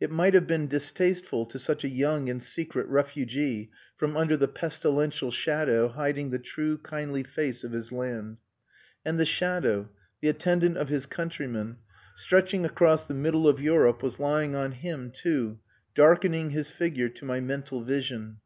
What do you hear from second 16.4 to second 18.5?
his figure to my mental vision.